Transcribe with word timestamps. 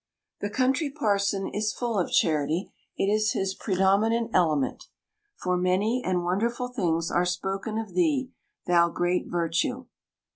The 0.39 0.49
Country 0.49 0.89
Parson 0.89 1.47
is 1.49 1.73
full 1.73 1.99
of 1.99 2.11
charity; 2.11 2.71
it 2.97 3.03
is 3.05 3.33
his 3.33 3.53
pre 3.53 3.75
dominant 3.75 4.31
element. 4.33 4.85
For 5.35 5.55
many 5.57 6.01
and 6.03 6.23
wonderful 6.23 6.69
things 6.69 7.11
are 7.11 7.23
spoken 7.23 7.77
of 7.77 7.93
thee, 7.93 8.31
thou 8.65 8.89
great 8.89 9.27
virtue. 9.27 9.85